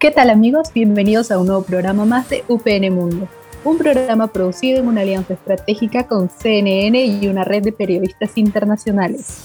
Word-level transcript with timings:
¿Qué 0.00 0.10
tal 0.10 0.30
amigos? 0.30 0.68
Bienvenidos 0.74 1.30
a 1.30 1.38
un 1.38 1.48
nuevo 1.48 1.62
programa 1.62 2.06
más 2.06 2.30
de 2.30 2.42
UPN 2.48 2.90
Mundo, 2.90 3.28
un 3.64 3.76
programa 3.76 4.28
producido 4.28 4.78
en 4.78 4.88
una 4.88 5.02
alianza 5.02 5.34
estratégica 5.34 6.06
con 6.06 6.30
CNN 6.30 7.04
y 7.04 7.28
una 7.28 7.44
red 7.44 7.62
de 7.62 7.72
periodistas 7.72 8.38
internacionales. 8.38 9.42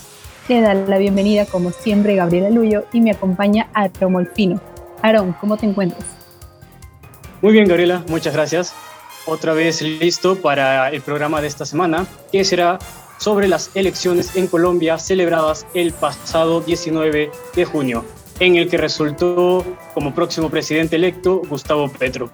Le 0.47 0.61
da 0.61 0.73
la 0.73 0.97
bienvenida 0.97 1.45
como 1.45 1.71
siempre 1.71 2.15
Gabriela 2.15 2.49
Luyo 2.49 2.85
y 2.93 3.01
me 3.01 3.11
acompaña 3.11 3.67
Aaron 3.73 4.13
Molfino. 4.13 4.61
Aaron, 5.01 5.33
¿cómo 5.41 5.57
te 5.57 5.65
encuentras? 5.65 6.05
Muy 7.41 7.51
bien 7.51 7.67
Gabriela, 7.67 8.05
muchas 8.07 8.33
gracias. 8.33 8.73
Otra 9.25 9.51
vez 9.51 9.81
listo 9.81 10.41
para 10.41 10.89
el 10.89 11.01
programa 11.01 11.41
de 11.41 11.47
esta 11.47 11.65
semana, 11.65 12.07
que 12.31 12.45
será 12.45 12.79
sobre 13.17 13.49
las 13.49 13.75
elecciones 13.75 14.37
en 14.37 14.47
Colombia 14.47 14.99
celebradas 14.99 15.65
el 15.73 15.91
pasado 15.91 16.61
19 16.61 17.29
de 17.53 17.65
junio 17.65 18.05
en 18.39 18.55
el 18.55 18.69
que 18.69 18.77
resultó 18.77 19.63
como 19.93 20.13
próximo 20.13 20.49
presidente 20.49 20.95
electo 20.95 21.41
Gustavo 21.49 21.89
Petro. 21.89 22.29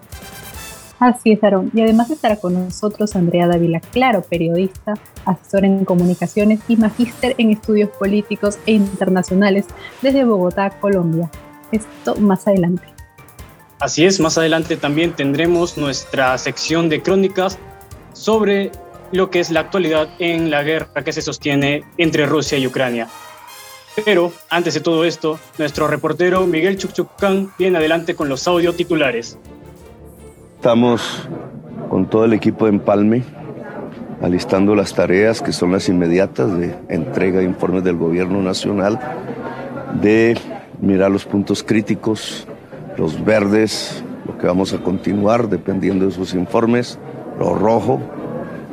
Así 0.99 1.31
es, 1.31 1.43
Aaron. 1.43 1.71
Y 1.73 1.81
además 1.81 2.11
estará 2.11 2.35
con 2.35 2.53
nosotros 2.53 3.15
Andrea 3.15 3.47
Dávila 3.47 3.79
Claro, 3.79 4.21
periodista, 4.21 4.93
asesor 5.25 5.65
en 5.65 5.83
comunicaciones 5.83 6.59
y 6.67 6.75
magíster 6.75 7.33
en 7.39 7.49
estudios 7.49 7.89
políticos 7.89 8.59
e 8.67 8.73
internacionales 8.73 9.65
desde 10.03 10.23
Bogotá, 10.23 10.69
Colombia. 10.79 11.31
Esto 11.71 12.15
más 12.17 12.47
adelante. 12.47 12.83
Así 13.79 14.05
es, 14.05 14.19
más 14.19 14.37
adelante 14.37 14.77
también 14.77 15.13
tendremos 15.13 15.75
nuestra 15.75 16.37
sección 16.37 16.87
de 16.87 17.01
crónicas 17.01 17.57
sobre 18.13 18.71
lo 19.11 19.31
que 19.31 19.39
es 19.39 19.49
la 19.49 19.61
actualidad 19.61 20.07
en 20.19 20.51
la 20.51 20.61
guerra 20.61 21.03
que 21.03 21.13
se 21.13 21.23
sostiene 21.23 21.83
entre 21.97 22.27
Rusia 22.27 22.59
y 22.59 22.67
Ucrania. 22.67 23.07
Pero 24.05 24.31
antes 24.49 24.73
de 24.73 24.79
todo 24.79 25.03
esto, 25.03 25.39
nuestro 25.57 25.87
reportero 25.87 26.45
Miguel 26.47 26.77
Chuchucán 26.77 27.51
viene 27.57 27.77
adelante 27.77 28.15
con 28.15 28.29
los 28.29 28.47
audio 28.47 28.73
titulares. 28.73 29.37
Estamos 30.55 31.27
con 31.89 32.09
todo 32.09 32.25
el 32.25 32.33
equipo 32.33 32.65
de 32.65 32.71
Empalme 32.71 33.23
alistando 34.21 34.75
las 34.75 34.93
tareas 34.93 35.41
que 35.41 35.51
son 35.51 35.71
las 35.71 35.89
inmediatas 35.89 36.57
de 36.57 36.75
entrega 36.89 37.39
de 37.39 37.45
informes 37.45 37.83
del 37.83 37.97
gobierno 37.97 38.41
nacional, 38.41 38.99
de 39.99 40.37
mirar 40.79 41.11
los 41.11 41.25
puntos 41.25 41.63
críticos, 41.63 42.47
los 42.97 43.23
verdes, 43.23 44.03
lo 44.25 44.37
que 44.37 44.47
vamos 44.47 44.73
a 44.73 44.77
continuar 44.77 45.49
dependiendo 45.49 46.05
de 46.05 46.11
sus 46.11 46.33
informes, 46.33 46.99
lo 47.39 47.55
rojo, 47.55 47.99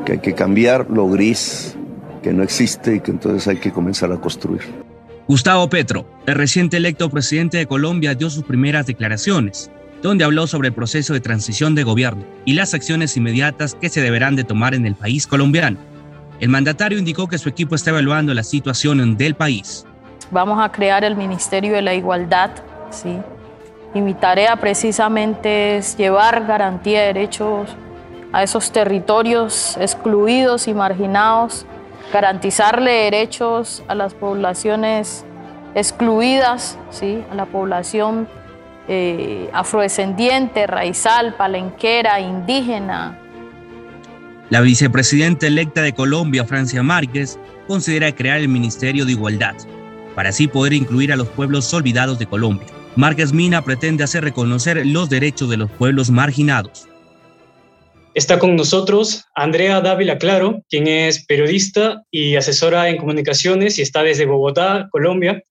que 0.05 0.13
hay 0.13 0.19
que 0.19 0.35
cambiar, 0.35 0.91
lo 0.91 1.09
gris, 1.09 1.77
que 2.23 2.33
no 2.33 2.43
existe 2.43 2.97
y 2.97 3.01
que 3.01 3.11
entonces 3.11 3.49
hay 3.49 3.57
que 3.57 3.73
comenzar 3.73 4.13
a 4.13 4.19
construir. 4.19 4.88
Gustavo 5.29 5.69
Petro, 5.69 6.07
el 6.25 6.37
reciente 6.37 6.79
electo 6.79 7.11
presidente 7.11 7.59
de 7.59 7.67
Colombia, 7.67 8.15
dio 8.15 8.31
sus 8.31 8.45
primeras 8.45 8.87
declaraciones, 8.87 9.71
donde 10.01 10.25
habló 10.25 10.47
sobre 10.47 10.69
el 10.69 10.75
proceso 10.75 11.13
de 11.13 11.21
transición 11.21 11.75
de 11.75 11.85
gobierno 11.85 12.25
y 12.47 12.55
las 12.55 12.73
acciones 12.73 13.15
inmediatas 13.15 13.75
que 13.75 13.91
se 13.91 14.01
deberán 14.01 14.37
de 14.37 14.45
tomar 14.45 14.73
en 14.73 14.87
el 14.87 14.95
país 14.95 15.27
colombiano. 15.27 15.77
El 16.41 16.49
mandatario 16.49 16.99
indicó 16.99 17.29
que 17.29 17.37
su 17.37 17.51
equipo 17.51 17.75
está 17.75 17.91
evaluando 17.91 18.33
la 18.33 18.43
situación 18.43 19.19
del 19.19 19.35
país. 19.35 19.85
Vamos 20.31 20.59
a 20.65 20.73
crear 20.73 21.05
el 21.05 21.15
Ministerio 21.15 21.75
de 21.75 21.83
la 21.83 21.93
Igualdad, 21.93 22.49
¿sí? 22.89 23.19
Y 23.93 24.01
mi 24.01 24.15
tarea 24.15 24.57
precisamente 24.57 25.77
es 25.77 25.95
llevar 25.99 26.47
garantía 26.47 27.01
de 27.01 27.07
derechos 27.09 27.69
a 28.33 28.43
esos 28.43 28.73
territorios 28.73 29.77
excluidos 29.79 30.69
y 30.69 30.73
marginados 30.73 31.67
garantizarle 32.13 32.91
derechos 32.91 33.83
a 33.89 33.95
las 33.95 34.15
poblaciones 34.15 35.25
excluidas, 35.75 36.79
¿sí? 36.91 37.23
a 37.31 37.35
la 37.35 37.47
población 37.47 38.29
eh, 38.89 39.51
afrodescendiente, 39.53 40.67
raizal, 40.67 41.35
palenquera, 41.35 42.21
indígena. 42.21 43.19
La 44.51 44.63
vicepresidenta 44.63 45.47
electa 45.47 45.83
de 45.83 45.93
Colombia, 45.93 46.45
Francia 46.45 46.83
Márquez, 46.83 47.39
considera 47.67 48.15
crear 48.15 48.39
el 48.39 48.49
Ministerio 48.49 49.05
de 49.05 49.13
Igualdad, 49.13 49.55
para 50.15 50.31
así 50.31 50.49
poder 50.49 50.73
incluir 50.73 51.13
a 51.13 51.17
los 51.17 51.29
pueblos 51.29 51.73
olvidados 51.75 52.19
de 52.19 52.27
Colombia. 52.27 52.67
Márquez 52.97 53.33
Mina 53.33 53.63
pretende 53.63 54.05
hacer 54.05 54.25
reconocer 54.25 54.85
los 54.87 55.11
derechos 55.11 55.51
de 55.51 55.59
los 55.59 55.71
pueblos 55.71 56.11
marginados. 56.11 56.89
Está 58.19 58.41
con 58.41 58.57
nosotros 58.57 59.27
Andrea 59.37 59.81
Dávila 59.81 60.19
Claro, 60.19 60.65
quien 60.69 60.89
es 60.89 61.25
periodista 61.25 62.03
y 62.11 62.35
asesora 62.35 62.89
en 62.89 62.97
comunicaciones 62.97 63.79
y 63.79 63.83
está 63.83 64.03
desde 64.03 64.27
Bogotá, 64.27 64.89
Colombia, 64.91 65.45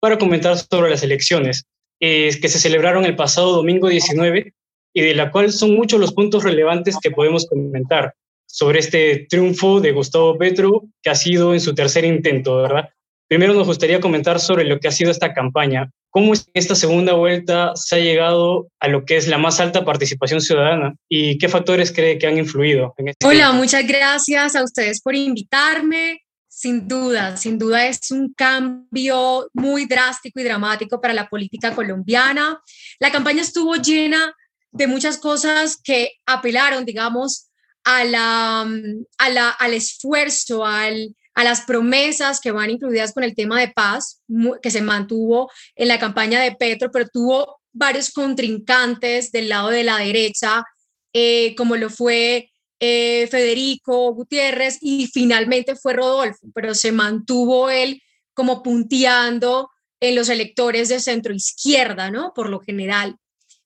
para 0.00 0.16
comentar 0.16 0.56
sobre 0.56 0.88
las 0.88 1.02
elecciones 1.02 1.66
eh, 2.00 2.30
que 2.40 2.48
se 2.48 2.58
celebraron 2.58 3.04
el 3.04 3.16
pasado 3.16 3.52
domingo 3.52 3.90
19 3.90 4.54
y 4.94 5.00
de 5.02 5.14
la 5.14 5.30
cual 5.30 5.52
son 5.52 5.74
muchos 5.74 6.00
los 6.00 6.14
puntos 6.14 6.42
relevantes 6.42 6.96
que 7.02 7.10
podemos 7.10 7.44
comentar 7.44 8.14
sobre 8.46 8.78
este 8.78 9.26
triunfo 9.28 9.82
de 9.82 9.92
Gustavo 9.92 10.38
Petro 10.38 10.84
que 11.02 11.10
ha 11.10 11.14
sido 11.14 11.52
en 11.52 11.60
su 11.60 11.74
tercer 11.74 12.06
intento, 12.06 12.56
¿verdad? 12.62 12.88
Primero 13.28 13.52
nos 13.52 13.66
gustaría 13.66 14.00
comentar 14.00 14.40
sobre 14.40 14.64
lo 14.64 14.80
que 14.80 14.88
ha 14.88 14.92
sido 14.92 15.10
esta 15.10 15.34
campaña. 15.34 15.90
¿Cómo 16.16 16.32
en 16.32 16.40
esta 16.54 16.74
segunda 16.74 17.12
vuelta 17.12 17.72
se 17.74 17.96
ha 17.96 17.98
llegado 17.98 18.68
a 18.80 18.88
lo 18.88 19.04
que 19.04 19.18
es 19.18 19.28
la 19.28 19.36
más 19.36 19.60
alta 19.60 19.84
participación 19.84 20.40
ciudadana 20.40 20.94
y 21.10 21.36
qué 21.36 21.46
factores 21.46 21.92
cree 21.92 22.16
que 22.16 22.26
han 22.26 22.38
influido? 22.38 22.94
En 22.96 23.08
este 23.08 23.26
Hola, 23.26 23.52
muchas 23.52 23.86
gracias 23.86 24.56
a 24.56 24.64
ustedes 24.64 25.02
por 25.02 25.14
invitarme. 25.14 26.22
Sin 26.48 26.88
duda, 26.88 27.36
sin 27.36 27.58
duda 27.58 27.86
es 27.86 28.10
un 28.12 28.32
cambio 28.32 29.50
muy 29.52 29.84
drástico 29.84 30.40
y 30.40 30.44
dramático 30.44 31.02
para 31.02 31.12
la 31.12 31.28
política 31.28 31.74
colombiana. 31.74 32.62
La 32.98 33.12
campaña 33.12 33.42
estuvo 33.42 33.76
llena 33.76 34.34
de 34.70 34.86
muchas 34.86 35.18
cosas 35.18 35.76
que 35.84 36.12
apelaron, 36.24 36.86
digamos, 36.86 37.50
a 37.84 38.04
la, 38.04 38.66
a 39.18 39.28
la, 39.28 39.50
al 39.50 39.74
esfuerzo, 39.74 40.64
al, 40.64 41.14
a 41.36 41.44
las 41.44 41.60
promesas 41.60 42.40
que 42.40 42.50
van 42.50 42.70
incluidas 42.70 43.12
con 43.12 43.22
el 43.22 43.34
tema 43.34 43.60
de 43.60 43.68
paz, 43.68 44.22
que 44.62 44.70
se 44.70 44.80
mantuvo 44.80 45.50
en 45.74 45.88
la 45.88 45.98
campaña 45.98 46.40
de 46.40 46.52
Petro, 46.52 46.90
pero 46.90 47.06
tuvo 47.12 47.60
varios 47.74 48.10
contrincantes 48.10 49.30
del 49.32 49.50
lado 49.50 49.68
de 49.68 49.84
la 49.84 49.98
derecha, 49.98 50.64
eh, 51.12 51.54
como 51.54 51.76
lo 51.76 51.90
fue 51.90 52.50
eh, 52.80 53.28
Federico 53.30 54.14
Gutiérrez 54.14 54.78
y 54.80 55.08
finalmente 55.08 55.76
fue 55.76 55.92
Rodolfo, 55.92 56.46
pero 56.54 56.74
se 56.74 56.90
mantuvo 56.90 57.68
él 57.68 58.00
como 58.32 58.62
punteando 58.62 59.68
en 60.00 60.14
los 60.14 60.30
electores 60.30 60.88
de 60.88 61.00
centro 61.00 61.34
izquierda, 61.34 62.10
¿no? 62.10 62.32
Por 62.34 62.48
lo 62.48 62.60
general. 62.60 63.14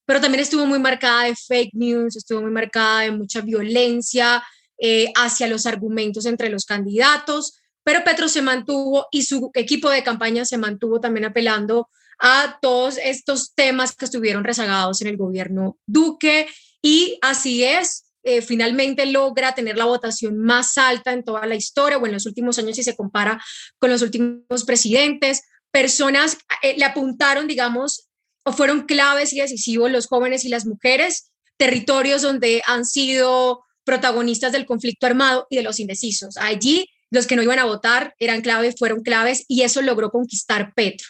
Pero 0.06 0.20
también 0.20 0.42
estuvo 0.42 0.66
muy 0.66 0.80
marcada 0.80 1.24
de 1.24 1.36
fake 1.36 1.74
news, 1.74 2.16
estuvo 2.16 2.42
muy 2.42 2.50
marcada 2.50 3.02
de 3.02 3.12
mucha 3.12 3.42
violencia 3.42 4.42
eh, 4.76 5.12
hacia 5.14 5.46
los 5.46 5.66
argumentos 5.66 6.26
entre 6.26 6.48
los 6.48 6.64
candidatos 6.64 7.59
pero 7.84 8.04
Petro 8.04 8.28
se 8.28 8.42
mantuvo 8.42 9.06
y 9.10 9.22
su 9.22 9.50
equipo 9.54 9.90
de 9.90 10.02
campaña 10.02 10.44
se 10.44 10.58
mantuvo 10.58 11.00
también 11.00 11.26
apelando 11.26 11.88
a 12.18 12.58
todos 12.60 12.98
estos 13.02 13.54
temas 13.54 13.96
que 13.96 14.04
estuvieron 14.04 14.44
rezagados 14.44 15.00
en 15.00 15.08
el 15.08 15.16
gobierno 15.16 15.78
Duque 15.86 16.46
y 16.82 17.18
así 17.22 17.64
es, 17.64 18.04
eh, 18.22 18.42
finalmente 18.42 19.06
logra 19.06 19.54
tener 19.54 19.76
la 19.76 19.86
votación 19.86 20.38
más 20.38 20.76
alta 20.76 21.12
en 21.12 21.24
toda 21.24 21.46
la 21.46 21.54
historia 21.54 21.98
o 21.98 22.06
en 22.06 22.12
los 22.12 22.26
últimos 22.26 22.58
años 22.58 22.76
si 22.76 22.82
se 22.82 22.96
compara 22.96 23.42
con 23.78 23.90
los 23.90 24.02
últimos 24.02 24.64
presidentes. 24.66 25.42
Personas 25.70 26.36
eh, 26.62 26.74
le 26.76 26.84
apuntaron, 26.84 27.46
digamos, 27.46 28.08
o 28.44 28.52
fueron 28.52 28.82
claves 28.82 29.32
y 29.32 29.40
decisivos 29.40 29.90
los 29.90 30.06
jóvenes 30.06 30.44
y 30.44 30.48
las 30.48 30.66
mujeres, 30.66 31.30
territorios 31.56 32.22
donde 32.22 32.62
han 32.66 32.84
sido 32.84 33.62
protagonistas 33.84 34.52
del 34.52 34.66
conflicto 34.66 35.06
armado 35.06 35.46
y 35.50 35.56
de 35.56 35.62
los 35.62 35.80
indecisos. 35.80 36.36
Allí 36.36 36.88
los 37.10 37.26
que 37.26 37.36
no 37.36 37.42
iban 37.42 37.58
a 37.58 37.64
votar 37.64 38.14
eran 38.18 38.40
claves, 38.40 38.76
fueron 38.78 39.02
claves 39.02 39.44
y 39.48 39.62
eso 39.62 39.82
logró 39.82 40.10
conquistar 40.10 40.72
Petro. 40.74 41.08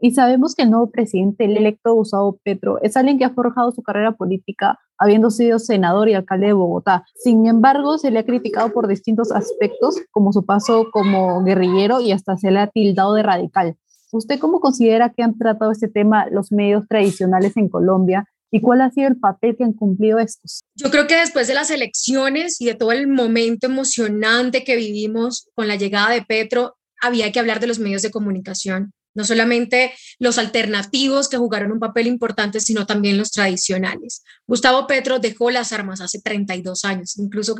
Y 0.00 0.12
sabemos 0.12 0.54
que 0.54 0.62
el 0.62 0.70
nuevo 0.70 0.90
presidente, 0.90 1.44
el 1.44 1.56
electo 1.56 1.92
Gustavo 1.92 2.38
Petro, 2.42 2.80
es 2.80 2.96
alguien 2.96 3.18
que 3.18 3.26
ha 3.26 3.34
forjado 3.34 3.70
su 3.72 3.82
carrera 3.82 4.12
política 4.12 4.78
habiendo 4.96 5.30
sido 5.30 5.58
senador 5.58 6.08
y 6.08 6.14
alcalde 6.14 6.46
de 6.46 6.52
Bogotá. 6.54 7.04
Sin 7.16 7.46
embargo, 7.46 7.98
se 7.98 8.10
le 8.10 8.20
ha 8.20 8.24
criticado 8.24 8.72
por 8.72 8.88
distintos 8.88 9.30
aspectos, 9.30 10.00
como 10.10 10.32
su 10.32 10.46
paso 10.46 10.86
como 10.90 11.44
guerrillero 11.44 12.00
y 12.00 12.12
hasta 12.12 12.36
se 12.38 12.50
le 12.50 12.60
ha 12.60 12.68
tildado 12.68 13.12
de 13.14 13.22
radical. 13.22 13.76
¿Usted 14.10 14.38
cómo 14.38 14.60
considera 14.60 15.10
que 15.10 15.22
han 15.22 15.36
tratado 15.36 15.70
este 15.70 15.88
tema 15.88 16.26
los 16.30 16.50
medios 16.50 16.88
tradicionales 16.88 17.56
en 17.58 17.68
Colombia 17.68 18.26
¿Y 18.50 18.60
cuál 18.60 18.80
ha 18.80 18.90
sido 18.90 19.08
el 19.08 19.16
papel 19.16 19.56
que 19.56 19.64
han 19.64 19.72
cumplido 19.72 20.18
estos? 20.18 20.60
Yo 20.74 20.90
creo 20.90 21.06
que 21.06 21.16
después 21.16 21.48
de 21.48 21.54
las 21.54 21.70
elecciones 21.70 22.60
y 22.60 22.66
de 22.66 22.74
todo 22.74 22.92
el 22.92 23.06
momento 23.06 23.66
emocionante 23.66 24.64
que 24.64 24.76
vivimos 24.76 25.48
con 25.54 25.68
la 25.68 25.76
llegada 25.76 26.10
de 26.10 26.22
Petro, 26.22 26.76
había 27.00 27.30
que 27.30 27.40
hablar 27.40 27.60
de 27.60 27.66
los 27.66 27.78
medios 27.78 28.02
de 28.02 28.10
comunicación, 28.10 28.92
no 29.14 29.24
solamente 29.24 29.92
los 30.18 30.38
alternativos 30.38 31.28
que 31.28 31.36
jugaron 31.36 31.72
un 31.72 31.78
papel 31.78 32.06
importante, 32.06 32.60
sino 32.60 32.86
también 32.86 33.18
los 33.18 33.30
tradicionales. 33.32 34.22
Gustavo 34.46 34.86
Petro 34.86 35.18
dejó 35.18 35.50
las 35.50 35.72
armas 35.72 36.00
hace 36.00 36.20
32 36.20 36.84
años, 36.84 37.18
incluso 37.18 37.56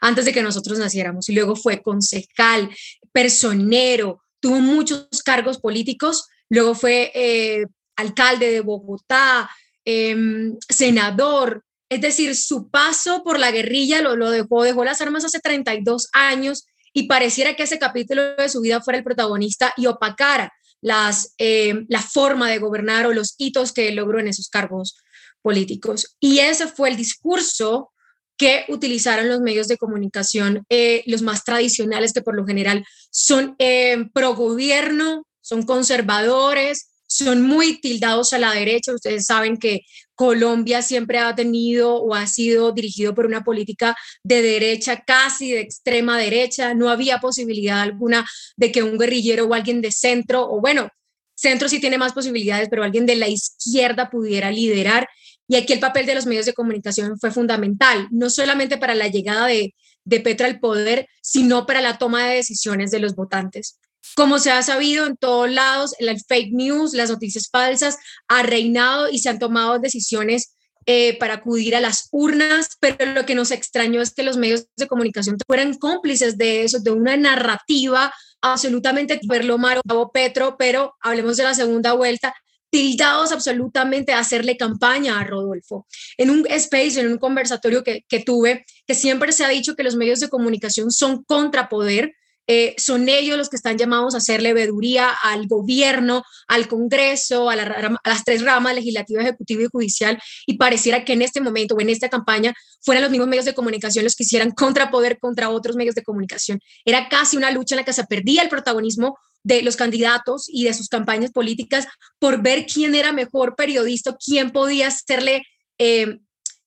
antes 0.00 0.24
de 0.24 0.32
que 0.32 0.42
nosotros 0.42 0.78
naciéramos, 0.78 1.28
y 1.28 1.34
luego 1.34 1.56
fue 1.56 1.82
concejal, 1.82 2.70
personero, 3.12 4.22
tuvo 4.40 4.60
muchos 4.60 5.08
cargos 5.24 5.58
políticos, 5.58 6.26
luego 6.50 6.74
fue 6.74 7.10
eh, 7.14 7.66
alcalde 7.96 8.50
de 8.50 8.60
Bogotá, 8.60 9.48
Em, 9.84 10.56
senador. 10.68 11.64
Es 11.90 12.00
decir, 12.00 12.34
su 12.36 12.70
paso 12.70 13.22
por 13.22 13.38
la 13.38 13.50
guerrilla 13.50 14.00
lo, 14.00 14.30
dejó, 14.30 14.62
dejó 14.62 14.84
las 14.84 15.00
armas 15.00 15.24
hace 15.24 15.40
32 15.40 16.08
años 16.12 16.66
y 16.92 17.06
pareciera 17.06 17.54
que 17.54 17.64
ese 17.64 17.78
capítulo 17.78 18.34
de 18.36 18.48
su 18.48 18.60
vida 18.60 18.80
fuera 18.80 18.98
el 18.98 19.04
protagonista 19.04 19.74
y 19.76 19.86
opacara 19.86 20.52
las, 20.80 21.34
em, 21.38 21.86
la 21.88 22.00
forma 22.00 22.50
de 22.50 22.58
gobernar 22.58 23.06
o 23.06 23.12
los 23.12 23.34
hitos 23.38 23.72
que 23.72 23.90
logró 23.92 24.20
en 24.20 24.28
esos 24.28 24.48
cargos 24.48 24.96
políticos. 25.42 26.16
Y 26.20 26.38
ese 26.38 26.66
fue 26.66 26.88
el 26.88 26.96
discurso 26.96 27.92
que 28.36 28.64
utilizaron 28.68 29.28
los 29.28 29.40
medios 29.40 29.68
de 29.68 29.76
comunicación, 29.76 30.64
eh, 30.68 31.04
los 31.06 31.22
más 31.22 31.44
tradicionales, 31.44 32.12
que 32.12 32.22
por 32.22 32.34
lo 32.34 32.46
general 32.46 32.84
son 33.10 33.54
eh, 33.58 34.08
pro 34.12 34.34
gobierno, 34.34 35.26
son 35.40 35.64
conservadores, 35.64 36.93
son 37.16 37.42
muy 37.42 37.80
tildados 37.80 38.32
a 38.32 38.38
la 38.38 38.52
derecha. 38.52 38.92
Ustedes 38.92 39.26
saben 39.26 39.56
que 39.56 39.82
Colombia 40.16 40.82
siempre 40.82 41.18
ha 41.18 41.34
tenido 41.34 41.96
o 41.96 42.14
ha 42.14 42.26
sido 42.26 42.72
dirigido 42.72 43.14
por 43.14 43.26
una 43.26 43.44
política 43.44 43.96
de 44.24 44.42
derecha, 44.42 45.02
casi 45.06 45.52
de 45.52 45.60
extrema 45.60 46.18
derecha. 46.18 46.74
No 46.74 46.90
había 46.90 47.18
posibilidad 47.18 47.80
alguna 47.80 48.26
de 48.56 48.72
que 48.72 48.82
un 48.82 48.98
guerrillero 48.98 49.44
o 49.44 49.54
alguien 49.54 49.80
de 49.80 49.92
centro, 49.92 50.50
o 50.50 50.60
bueno, 50.60 50.88
centro 51.36 51.68
sí 51.68 51.78
tiene 51.80 51.98
más 51.98 52.12
posibilidades, 52.12 52.68
pero 52.68 52.82
alguien 52.82 53.06
de 53.06 53.14
la 53.14 53.28
izquierda 53.28 54.10
pudiera 54.10 54.50
liderar. 54.50 55.08
Y 55.46 55.56
aquí 55.56 55.72
el 55.72 55.80
papel 55.80 56.06
de 56.06 56.16
los 56.16 56.26
medios 56.26 56.46
de 56.46 56.54
comunicación 56.54 57.18
fue 57.20 57.30
fundamental, 57.30 58.08
no 58.10 58.28
solamente 58.28 58.76
para 58.76 58.94
la 58.96 59.06
llegada 59.06 59.46
de, 59.46 59.74
de 60.04 60.20
Petro 60.20 60.46
al 60.46 60.58
poder, 60.58 61.06
sino 61.22 61.64
para 61.64 61.80
la 61.80 61.96
toma 61.98 62.26
de 62.26 62.36
decisiones 62.36 62.90
de 62.90 62.98
los 62.98 63.14
votantes. 63.14 63.78
Como 64.16 64.38
se 64.38 64.50
ha 64.50 64.62
sabido 64.62 65.06
en 65.06 65.16
todos 65.16 65.50
lados, 65.50 65.94
el 65.98 66.14
fake 66.20 66.52
news, 66.52 66.94
las 66.94 67.10
noticias 67.10 67.48
falsas, 67.50 67.96
ha 68.28 68.42
reinado 68.42 69.08
y 69.08 69.18
se 69.18 69.28
han 69.28 69.38
tomado 69.38 69.78
decisiones 69.78 70.54
eh, 70.86 71.18
para 71.18 71.34
acudir 71.34 71.74
a 71.74 71.80
las 71.80 72.08
urnas, 72.12 72.68
pero 72.78 73.06
lo 73.14 73.24
que 73.24 73.34
nos 73.34 73.50
extrañó 73.50 74.02
es 74.02 74.12
que 74.12 74.22
los 74.22 74.36
medios 74.36 74.66
de 74.76 74.86
comunicación 74.86 75.38
fueran 75.46 75.74
cómplices 75.74 76.36
de 76.36 76.64
eso, 76.64 76.78
de 76.78 76.90
una 76.90 77.16
narrativa 77.16 78.12
absolutamente 78.42 79.18
verlo 79.26 79.56
malo, 79.56 79.80
Petro, 80.12 80.56
pero 80.58 80.94
hablemos 81.00 81.38
de 81.38 81.44
la 81.44 81.54
segunda 81.54 81.94
vuelta, 81.94 82.34
tildados 82.68 83.32
absolutamente 83.32 84.12
a 84.12 84.18
hacerle 84.18 84.58
campaña 84.58 85.18
a 85.18 85.24
Rodolfo. 85.24 85.86
En 86.18 86.28
un 86.28 86.46
space, 86.50 87.00
en 87.00 87.10
un 87.10 87.18
conversatorio 87.18 87.82
que, 87.82 88.04
que 88.06 88.20
tuve, 88.20 88.66
que 88.86 88.94
siempre 88.94 89.32
se 89.32 89.44
ha 89.44 89.48
dicho 89.48 89.74
que 89.74 89.84
los 89.84 89.96
medios 89.96 90.20
de 90.20 90.28
comunicación 90.28 90.90
son 90.90 91.24
contrapoder, 91.24 92.12
eh, 92.46 92.74
son 92.76 93.08
ellos 93.08 93.38
los 93.38 93.48
que 93.48 93.56
están 93.56 93.78
llamados 93.78 94.14
a 94.14 94.18
hacerle 94.18 94.52
veeduría 94.52 95.10
al 95.10 95.46
gobierno, 95.46 96.22
al 96.46 96.68
Congreso, 96.68 97.48
a, 97.48 97.56
las 97.56 98.24
tres 98.24 98.42
ramas, 98.42 98.74
legislativa, 98.74 99.22
ejecutiva 99.22 99.62
y 99.62 99.68
judicial, 99.72 100.22
y 100.46 100.58
pareciera 100.58 101.04
que 101.04 101.14
en 101.14 101.22
este 101.22 101.40
momento 101.40 101.74
o 101.74 101.80
en 101.80 101.90
esta 101.90 102.08
campaña 102.08 102.54
fueran 102.82 103.02
los 103.02 103.10
mismos 103.10 103.28
medios 103.28 103.46
de 103.46 103.54
comunicación 103.54 104.04
los 104.04 104.14
que 104.14 104.24
hicieran 104.24 104.50
contrapoder 104.50 105.18
contra 105.18 105.48
otros 105.50 105.76
medios 105.76 105.94
de 105.94 106.02
comunicación. 106.02 106.60
Era 106.84 107.08
casi 107.08 107.36
una 107.36 107.50
lucha 107.50 107.74
en 107.74 107.78
la 107.78 107.84
que 107.84 107.92
se 107.92 108.04
perdía 108.04 108.42
el 108.42 108.48
protagonismo 108.48 109.18
de 109.42 109.62
los 109.62 109.76
candidatos 109.76 110.46
y 110.48 110.64
de 110.64 110.74
sus 110.74 110.88
campañas 110.88 111.30
políticas 111.30 111.86
por 112.18 112.42
ver 112.42 112.66
quién 112.66 112.94
era 112.94 113.12
mejor 113.12 113.56
periodista, 113.56 114.16
quién 114.22 114.50
podía 114.50 114.88
hacerle 114.88 115.42
eh, 115.78 116.18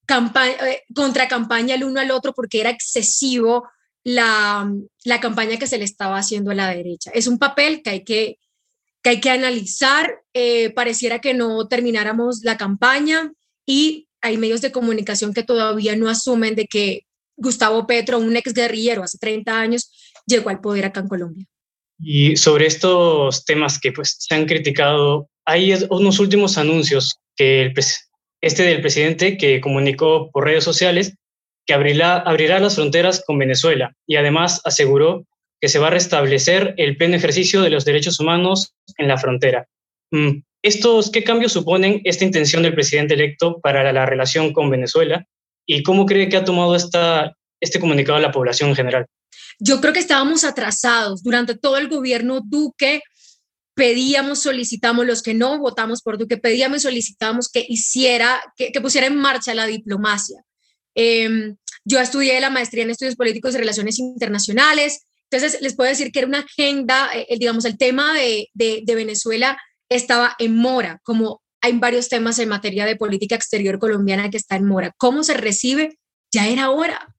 eh, 0.10 0.84
contra 0.96 1.28
campaña 1.28 1.76
el 1.76 1.84
uno 1.84 2.00
al 2.00 2.12
otro 2.12 2.34
porque 2.34 2.62
era 2.62 2.70
excesivo 2.70 3.68
la, 4.08 4.74
la, 5.04 5.20
campaña 5.20 5.60
que 5.60 5.68
se 5.68 5.78
le 5.78 5.84
estaba 5.84 6.18
haciendo 6.18 6.52
a 6.52 6.56
la 6.56 6.74
derecha. 6.74 7.12
Es 7.14 7.28
un 7.28 7.38
papel 7.38 7.82
que 7.82 7.90
hay 7.90 8.04
que, 8.06 8.38
que, 9.04 9.10
hay 9.10 9.20
que 9.20 9.30
analizar. 9.30 10.22
Eh, 10.34 10.70
pareciera 10.70 11.20
que 11.20 11.34
no 11.34 11.68
termináramos 11.68 12.40
la 12.44 12.56
campaña 12.56 13.34
y 13.66 14.08
hay 14.22 14.38
medios 14.38 14.62
de 14.62 14.72
comunicación 14.72 15.34
que 15.34 15.44
todavía 15.44 15.98
no 15.98 16.08
asumen 16.08 16.56
de 16.56 16.68
que 16.68 17.02
Gustavo 17.36 17.86
Petro, 17.86 18.18
un 18.18 18.38
ex 18.38 18.54
guerrillero 18.54 19.04
hace 19.04 19.18
30 19.18 19.60
años, 19.60 19.92
llegó 20.26 20.52
al 20.52 20.62
poder 20.62 20.86
acá 20.86 21.02
en 21.02 21.10
Colombia. 21.10 21.46
Y 22.00 22.38
sobre 22.38 22.66
estos 22.66 23.44
temas 23.44 23.78
que 23.78 23.92
pues, 23.92 24.16
se 24.20 24.34
han 24.34 24.46
criticado, 24.46 25.30
hay 25.44 25.74
unos 25.90 26.20
últimos 26.20 26.58
anuncios 26.58 27.20
que 27.36 27.74
este 28.40 28.64
del 28.64 28.80
presidente 28.80 29.36
que 29.36 29.60
comunicó 29.60 30.32
por 30.32 30.46
redes 30.46 30.64
sociales 30.64 31.14
que 31.68 31.74
abrirá, 31.74 32.18
abrirá 32.18 32.60
las 32.60 32.76
fronteras 32.76 33.24
con 33.28 33.38
Venezuela 33.38 33.94
y 34.08 34.16
además 34.16 34.62
aseguró 34.64 35.26
que 35.60 35.68
se 35.68 35.80
va 35.80 35.88
a 35.88 35.92
restablecer 35.92 36.74
el 36.78 36.98
pleno 36.98 37.16
ejercicio 37.16 37.62
de 37.62 37.70
los 37.70 37.84
derechos 37.84 38.20
humanos 38.20 38.74
en 38.98 39.08
la 39.08 39.18
frontera. 39.18 39.68
Mm, 40.12 40.40
¿Estos 40.64 41.12
qué 41.12 41.24
cambios 41.24 41.52
suponen 41.52 42.02
esta 42.06 42.24
intención 42.24 42.64
del 42.64 42.74
presidente 42.74 43.16
electo 43.16 43.60
para 43.60 43.92
la, 43.92 44.06
relación 44.06 44.54
con 44.54 44.70
Venezuela 44.70 45.26
y 45.66 45.84
cómo 45.84 46.06
cree 46.06 46.30
que 46.30 46.38
ha 46.38 46.46
tomado 46.46 46.76
esta, 46.76 47.36
este 47.60 47.80
comunicado 47.80 48.18
a 48.18 48.22
la 48.22 48.32
población 48.32 48.70
en 48.70 48.76
general? 48.76 49.06
Yo 49.60 49.82
creo 49.82 49.94
que 49.94 50.00
estábamos 50.00 50.44
atrasados. 50.44 51.22
Durante 51.22 51.58
todo 51.58 51.78
el 51.78 51.90
gobierno 51.90 52.42
Duque 52.44 53.02
pedíamos, 53.76 54.42
solicitamos, 54.42 55.06
los 55.06 55.22
que 55.22 55.34
no 55.34 55.60
votamos 55.60 56.02
por 56.02 56.18
Duque, 56.18 56.38
pedíamos 56.38 56.78
y 56.78 56.82
solicitamos 56.82 57.50
que 57.50 57.66
hiciera, 57.68 58.42
que, 58.56 58.72
que 58.72 58.82
pusiera 58.82 59.08
en 59.08 59.18
marcha 59.18 59.54
la 59.54 59.68
diplomacia. 59.68 60.44
Em, 61.00 61.56
yo 61.86 62.00
estudié 62.00 62.40
la 62.42 62.50
maestría 62.50 62.84
en 62.84 62.90
estudios 62.90 63.16
políticos 63.16 63.54
y 63.54 63.60
relaciones 63.60 64.00
internacionales, 64.00 65.06
entonces 65.30 65.62
les 65.62 65.76
puedo 65.76 65.90
decir 65.90 66.12
que 66.12 66.20
era 66.20 66.28
una 66.28 66.40
agenda, 66.40 67.10
eh, 67.14 67.38
digamos, 67.38 67.66
el 67.66 67.78
tema 67.78 68.16
de, 68.16 68.50
de, 68.56 68.82
de 68.84 68.96
Venezuela 68.96 69.58
estaba 69.90 70.36
en 70.40 70.56
mora, 70.56 71.00
como 71.04 71.42
hay 71.62 71.74
varios 71.74 72.10
temas 72.10 72.40
en 72.40 72.50
materia 72.50 72.86
de 72.86 72.96
política 72.96 73.36
exterior 73.36 73.78
colombiana 73.78 74.32
que 74.32 74.38
está 74.38 74.56
en 74.56 74.66
mora. 74.66 74.92
¿Cómo 74.98 75.24
se 75.24 75.36
recibe? 75.36 76.00
Ya 76.32 76.48
era 76.48 76.72
hora, 76.72 77.14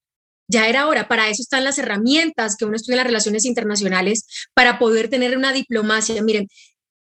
ya 0.48 0.68
era 0.68 0.88
hora. 0.88 1.06
Para 1.06 1.28
eso 1.28 1.42
están 1.42 1.62
las 1.62 1.78
herramientas 1.78 2.56
que 2.56 2.64
uno 2.64 2.74
estudia 2.74 2.94
en 2.94 2.98
las 2.98 3.06
relaciones 3.06 3.44
internacionales 3.44 4.26
para 4.54 4.80
poder 4.80 5.08
tener 5.08 5.36
una 5.36 5.52
diplomacia. 5.52 6.20
Miren, 6.22 6.48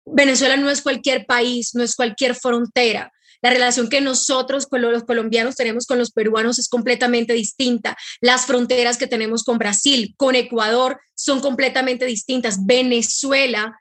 Venezuela 0.05 0.57
no 0.57 0.69
es 0.69 0.81
cualquier 0.81 1.25
país, 1.25 1.71
no 1.73 1.83
es 1.83 1.95
cualquier 1.95 2.35
frontera. 2.35 3.11
La 3.41 3.49
relación 3.49 3.89
que 3.89 4.01
nosotros, 4.01 4.67
los 4.71 5.03
colombianos, 5.03 5.55
tenemos 5.55 5.85
con 5.85 5.97
los 5.97 6.11
peruanos 6.11 6.59
es 6.59 6.69
completamente 6.69 7.33
distinta. 7.33 7.97
Las 8.21 8.45
fronteras 8.45 8.97
que 8.97 9.07
tenemos 9.07 9.43
con 9.43 9.57
Brasil, 9.57 10.13
con 10.17 10.35
Ecuador, 10.35 10.99
son 11.15 11.41
completamente 11.41 12.05
distintas. 12.05 12.65
Venezuela 12.65 13.79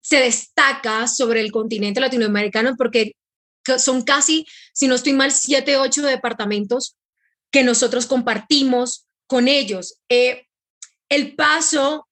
se 0.00 0.20
destaca 0.20 1.06
sobre 1.06 1.40
el 1.40 1.52
continente 1.52 2.00
latinoamericano 2.00 2.74
porque 2.76 3.12
son 3.78 4.02
casi, 4.02 4.46
si 4.72 4.88
no 4.88 4.94
estoy 4.94 5.12
mal, 5.12 5.32
siete, 5.32 5.76
ocho 5.76 6.02
departamentos 6.02 6.96
que 7.50 7.62
nosotros 7.62 8.06
compartimos 8.06 9.06
con 9.26 9.48
ellos. 9.48 9.98
Eh, 10.08 10.46
el 11.08 11.34
paso 11.36 12.08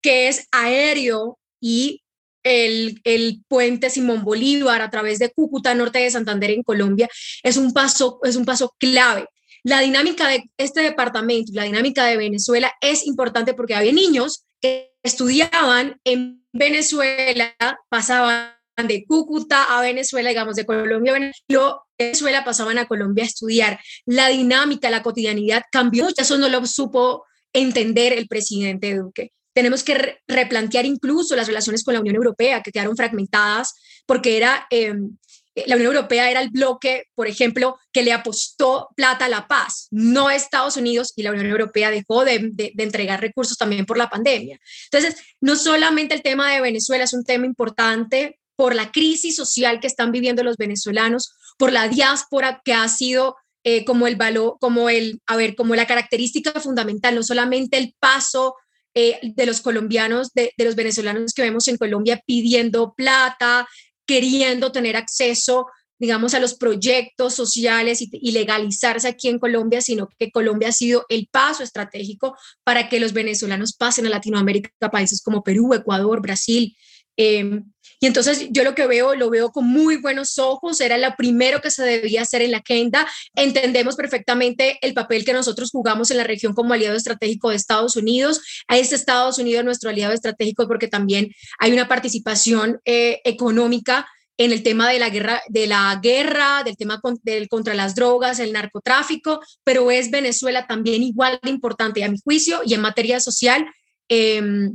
que 0.00 0.28
es 0.28 0.46
aéreo 0.50 1.38
y 1.60 2.01
el, 2.42 3.42
puente 3.48 3.90
Simón 3.90 4.24
Bolívar 4.24 4.82
a 4.82 4.90
través 4.90 5.18
de 5.18 5.30
Cúcuta, 5.30 5.74
norte 5.74 5.98
de 6.00 6.10
Santander 6.10 6.50
en 6.50 6.62
Colombia, 6.62 7.08
es 7.42 7.56
un 7.56 7.72
paso, 7.72 8.20
es 8.22 8.36
un 8.36 8.44
paso 8.44 8.74
clave. 8.78 9.26
La 9.64 9.80
dinámica 9.80 10.26
de 10.26 10.44
este 10.56 10.82
departamento, 10.82 11.52
la 11.54 11.64
dinámica 11.64 12.04
de 12.04 12.16
Venezuela 12.16 12.72
es 12.80 13.06
importante 13.06 13.54
porque 13.54 13.74
había 13.74 13.92
niños 13.92 14.44
que 14.60 14.92
estudiaban 15.02 16.00
en 16.04 16.44
Venezuela, 16.52 17.54
pasaban 17.88 18.52
de 18.76 19.04
Cúcuta 19.06 19.64
a 19.64 19.80
Venezuela, 19.80 20.30
digamos, 20.30 20.56
de 20.56 20.66
Colombia 20.66 21.14
a 21.14 21.78
Venezuela, 21.98 22.44
pasaban 22.44 22.78
a 22.78 22.86
Colombia 22.86 23.24
a 23.24 23.28
estudiar. 23.28 23.80
La 24.04 24.28
dinámica, 24.28 24.90
la 24.90 25.02
cotidianidad 25.02 25.62
cambió, 25.70 26.08
eso 26.16 26.38
no 26.38 26.48
lo 26.48 26.64
supo 26.66 27.24
entender 27.52 28.12
el 28.12 28.26
presidente 28.26 28.96
Duque 28.96 29.32
tenemos 29.52 29.84
que 29.84 30.18
replantear 30.26 30.86
incluso 30.86 31.36
las 31.36 31.46
relaciones 31.46 31.84
con 31.84 31.94
la 31.94 32.00
Unión 32.00 32.16
Europea, 32.16 32.62
que 32.62 32.72
quedaron 32.72 32.96
fragmentadas, 32.96 33.74
porque 34.06 34.36
era, 34.36 34.66
em, 34.70 35.16
la 35.54 35.76
Unión 35.76 35.94
Europea 35.94 36.30
era 36.30 36.40
el 36.40 36.50
bloque, 36.50 37.04
por 37.14 37.28
ejemplo, 37.28 37.78
que 37.92 38.02
le 38.02 38.12
apostó 38.12 38.88
plata 38.96 39.26
a 39.26 39.28
la 39.28 39.46
paz, 39.46 39.88
no 39.90 40.30
Estados 40.30 40.76
Unidos, 40.76 41.12
y 41.16 41.22
la 41.22 41.30
Unión 41.30 41.46
Europea 41.46 41.90
dejó 41.90 42.24
de, 42.24 42.50
de, 42.52 42.72
entregar 42.78 43.20
recursos 43.20 43.58
también 43.58 43.84
por 43.84 43.98
la 43.98 44.08
pandemia. 44.08 44.58
Entonces, 44.90 45.20
no 45.40 45.56
solamente 45.56 46.14
el 46.14 46.22
tema 46.22 46.52
de 46.52 46.62
Venezuela 46.62 47.04
es 47.04 47.12
un 47.12 47.24
tema 47.24 47.44
importante, 47.44 48.38
por 48.56 48.74
la 48.74 48.92
crisis 48.92 49.36
social 49.36 49.80
que 49.80 49.86
están 49.86 50.12
viviendo 50.12 50.44
los 50.44 50.56
venezolanos, 50.56 51.34
por 51.58 51.72
la 51.72 51.88
diáspora 51.88 52.60
que 52.64 52.74
ha 52.74 52.86
sido 52.88 53.36
eh, 53.64 53.84
como 53.84 54.06
el 54.06 54.16
valor, 54.16 54.56
como 54.60 54.88
el, 54.88 55.20
a 55.26 55.36
ver, 55.36 55.54
como 55.54 55.74
la 55.74 55.86
característica 55.86 56.52
fundamental, 56.60 57.14
no 57.14 57.22
solamente 57.22 57.78
el 57.78 57.94
paso 57.98 58.54
eh, 58.94 59.18
de 59.22 59.46
los 59.46 59.60
colombianos, 59.60 60.32
de, 60.34 60.52
de, 60.56 60.64
los 60.64 60.74
venezolanos 60.74 61.32
que 61.32 61.42
vemos 61.42 61.68
en 61.68 61.76
Colombia 61.76 62.22
pidiendo 62.26 62.94
plata, 62.94 63.66
queriendo 64.06 64.72
tener 64.72 64.96
acceso, 64.96 65.66
digamos, 66.02 66.34
a 66.34 66.40
los 66.40 66.54
proyectos 66.54 67.34
sociales 67.34 68.02
y, 68.02 68.32
legalizarse 68.32 69.06
aquí 69.06 69.28
en 69.28 69.38
Colombia, 69.38 69.80
sino 69.80 70.08
que 70.18 70.32
Colombia 70.32 70.70
ha 70.70 70.72
sido 70.72 71.06
el 71.08 71.28
paso 71.30 71.62
estratégico 71.62 72.36
para 72.64 72.88
que 72.88 72.98
los 72.98 73.12
venezolanos 73.12 73.74
pasen 73.74 74.06
a 74.06 74.10
Latinoamérica, 74.10 74.90
países 74.90 75.22
como 75.22 75.44
Perú, 75.44 75.72
Ecuador, 75.74 76.20
Brasil, 76.20 76.76
eh, 77.16 77.60
y 78.02 78.06
entonces 78.06 78.48
yo 78.50 78.64
lo 78.64 78.74
que 78.74 78.88
veo, 78.88 79.14
lo 79.14 79.30
veo 79.30 79.52
con 79.52 79.64
muy 79.64 79.98
buenos 79.98 80.36
ojos, 80.40 80.80
era 80.80 80.98
lo 80.98 81.14
primero 81.14 81.60
que 81.60 81.70
se 81.70 81.84
debía 81.84 82.22
hacer 82.22 82.42
en 82.42 82.50
la 82.50 82.58
agenda. 82.58 83.06
Entendemos 83.36 83.94
perfectamente 83.94 84.76
el 84.82 84.92
papel 84.92 85.24
que 85.24 85.32
nosotros 85.32 85.70
jugamos 85.70 86.10
en 86.10 86.16
la 86.16 86.24
región 86.24 86.52
como 86.52 86.74
aliado 86.74 86.96
estratégico 86.96 87.50
de 87.50 87.54
Estados 87.54 87.94
Unidos. 87.94 88.40
A 88.66 88.76
este 88.76 88.96
Estados 88.96 89.38
Unidos 89.38 89.64
nuestro 89.64 89.88
aliado 89.88 90.12
estratégico 90.12 90.66
porque 90.66 90.88
también 90.88 91.30
hay 91.60 91.72
una 91.72 91.86
participación 91.86 92.80
eh, 92.86 93.20
económica 93.22 94.08
en 94.36 94.50
el 94.50 94.64
tema 94.64 94.90
de 94.90 94.98
la 94.98 95.08
guerra, 95.08 95.40
de 95.48 95.68
la 95.68 96.00
guerra, 96.02 96.64
del 96.64 96.76
tema 96.76 97.00
del, 97.22 97.48
contra 97.48 97.74
las 97.74 97.94
drogas, 97.94 98.40
el 98.40 98.52
narcotráfico, 98.52 99.40
pero 99.62 99.92
es 99.92 100.10
Venezuela 100.10 100.66
también 100.66 101.04
igual 101.04 101.38
de 101.40 101.50
importante 101.50 102.02
a 102.02 102.10
mi 102.10 102.18
juicio 102.18 102.62
y 102.66 102.74
en 102.74 102.80
materia 102.80 103.20
social. 103.20 103.64
Eh, 104.08 104.72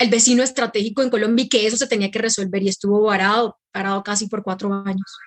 el 0.00 0.08
vecino 0.08 0.42
estratégico 0.42 1.02
en 1.02 1.10
Colombia 1.10 1.44
y 1.44 1.48
que 1.48 1.66
eso 1.66 1.76
se 1.76 1.86
tenía 1.86 2.10
que 2.10 2.18
resolver 2.18 2.62
y 2.62 2.68
estuvo 2.68 3.06
parado, 3.06 3.58
parado 3.70 4.02
casi 4.02 4.28
por 4.28 4.42
cuatro 4.42 4.72
años. 4.72 5.18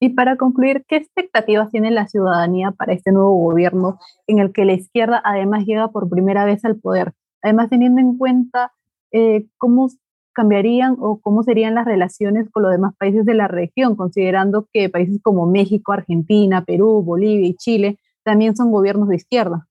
Y 0.00 0.10
para 0.10 0.36
concluir, 0.36 0.84
¿qué 0.88 0.96
expectativas 0.96 1.70
tiene 1.70 1.90
la 1.90 2.06
ciudadanía 2.06 2.70
para 2.70 2.92
este 2.92 3.10
nuevo 3.10 3.32
gobierno 3.32 3.98
en 4.28 4.38
el 4.38 4.52
que 4.52 4.64
la 4.64 4.74
izquierda 4.74 5.20
además 5.24 5.66
llega 5.66 5.88
por 5.88 6.08
primera 6.08 6.44
vez 6.44 6.64
al 6.64 6.76
poder? 6.76 7.14
Además, 7.42 7.68
teniendo 7.68 8.00
en 8.00 8.16
cuenta 8.16 8.72
eh, 9.10 9.46
cómo 9.58 9.90
cambiarían 10.32 10.96
o 11.00 11.20
cómo 11.20 11.42
serían 11.42 11.74
las 11.74 11.84
relaciones 11.84 12.48
con 12.50 12.62
los 12.62 12.72
demás 12.72 12.94
países 12.96 13.24
de 13.24 13.34
la 13.34 13.48
región, 13.48 13.96
considerando 13.96 14.68
que 14.72 14.88
países 14.88 15.20
como 15.20 15.46
México, 15.46 15.92
Argentina, 15.92 16.64
Perú, 16.64 17.02
Bolivia 17.02 17.48
y 17.48 17.56
Chile 17.56 17.98
también 18.22 18.54
son 18.54 18.70
gobiernos 18.70 19.08
de 19.08 19.16
izquierda 19.16 19.65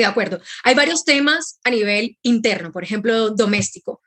de 0.00 0.06
acuerdo. 0.06 0.40
Hay 0.64 0.74
varios 0.74 1.04
temas 1.04 1.58
a 1.64 1.70
nivel 1.70 2.18
interno, 2.22 2.72
por 2.72 2.84
ejemplo, 2.84 3.30
doméstico. 3.30 4.02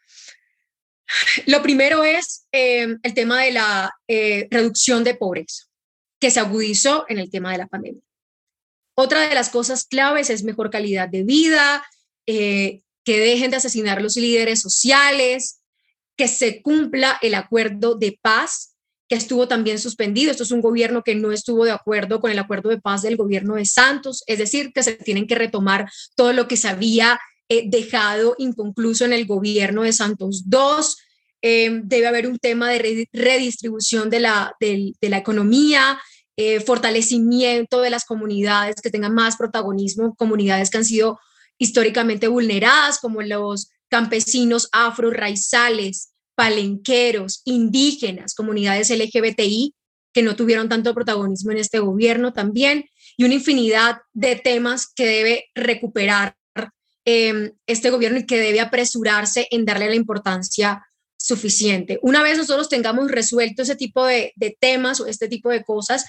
Lo 1.47 1.61
primero 1.61 2.03
es 2.03 2.47
eh, 2.51 2.95
el 3.01 3.13
tema 3.13 3.41
de 3.41 3.51
la 3.51 3.93
eh, 4.07 4.47
reducción 4.51 5.03
de 5.03 5.15
pobreza, 5.15 5.65
que 6.19 6.31
se 6.31 6.39
agudizó 6.39 7.05
en 7.09 7.19
el 7.19 7.31
tema 7.31 7.51
de 7.51 7.57
la 7.57 7.67
pandemia. 7.67 8.01
Otra 8.95 9.27
de 9.27 9.33
las 9.33 9.49
cosas 9.49 9.85
claves 9.85 10.29
es 10.29 10.43
mejor 10.43 10.69
calidad 10.69 11.07
de 11.09 11.23
vida, 11.23 11.83
eh, 12.27 12.81
que 13.03 13.19
dejen 13.19 13.49
de 13.49 13.57
asesinar 13.57 14.01
los 14.01 14.17
líderes 14.17 14.61
sociales, 14.61 15.61
que 16.15 16.27
se 16.27 16.61
cumpla 16.61 17.17
el 17.21 17.33
acuerdo 17.33 17.95
de 17.95 18.19
paz 18.21 18.75
que 19.09 19.15
estuvo 19.15 19.47
también 19.47 19.79
suspendido. 19.79 20.31
Esto 20.31 20.43
es 20.43 20.51
un 20.51 20.61
gobierno 20.61 21.03
que 21.03 21.15
no 21.15 21.31
estuvo 21.31 21.65
de 21.65 21.71
acuerdo 21.71 22.21
con 22.21 22.29
el 22.31 22.37
acuerdo 22.37 22.69
de 22.69 22.79
paz 22.79 23.01
del 23.01 23.17
gobierno 23.17 23.55
de 23.55 23.65
Santos, 23.65 24.23
es 24.27 24.37
decir, 24.37 24.71
que 24.71 24.83
se 24.83 24.93
tienen 24.93 25.25
que 25.25 25.35
retomar 25.35 25.89
todo 26.15 26.31
lo 26.31 26.47
que 26.47 26.55
se 26.55 26.69
había 26.69 27.19
eh, 27.49 27.63
dejado 27.67 28.35
inconcluso 28.37 29.05
en 29.05 29.13
el 29.13 29.25
gobierno 29.25 29.81
de 29.81 29.93
Santos 29.93 30.45
II. 30.45 30.85
Eh, 31.41 31.81
debe 31.83 32.07
haber 32.07 32.27
un 32.27 32.37
tema 32.37 32.69
de 32.69 33.07
redistribución 33.11 34.11
de 34.11 34.19
la, 34.19 34.53
de, 34.59 34.93
la 35.01 35.17
economía, 35.17 35.99
eh, 36.37 36.59
fortalecimiento 36.59 37.81
de 37.81 37.89
las 37.89 38.05
comunidades 38.05 38.75
que 38.81 38.91
tengan 38.91 39.15
más 39.15 39.37
protagonismo, 39.37 40.13
comunidades 40.15 40.69
que 40.69 40.77
han 40.77 40.85
sido 40.85 41.19
históricamente 41.57 42.27
vulneradas, 42.27 42.99
como 42.99 43.23
los 43.23 43.71
campesinos 43.89 44.69
afro-raizales, 44.71 46.11
palenqueros, 46.39 47.41
indígenas, 47.43 48.33
comunidades 48.33 48.89
LGBTI 48.89 49.75
que 50.13 50.21
no 50.21 50.37
tuvieron 50.37 50.69
tanto 50.69 50.95
protagonismo 50.95 51.51
en 51.51 51.57
este 51.57 51.79
gobierno 51.79 52.31
también, 52.31 52.85
y 53.17 53.25
una 53.25 53.33
infinidad 53.33 53.97
de 54.13 54.37
temas 54.37 54.87
que 54.95 55.05
debe 55.05 55.45
recuperar 55.53 56.37
eh, 57.03 57.51
este 57.67 57.89
gobierno 57.89 58.19
y 58.19 58.25
que 58.25 58.39
debe 58.39 58.61
apresurarse 58.61 59.49
en 59.51 59.65
darle 59.65 59.89
la 59.89 59.95
importancia 59.95 60.81
suficiente. 61.17 61.99
Una 62.03 62.23
vez 62.23 62.37
nosotros 62.37 62.69
tengamos 62.69 63.11
resuelto 63.11 63.63
ese 63.63 63.75
tipo 63.75 64.05
de, 64.05 64.31
de 64.37 64.55
temas 64.57 65.01
o 65.01 65.07
este 65.07 65.27
tipo 65.27 65.49
de 65.49 65.65
cosas, 65.65 66.05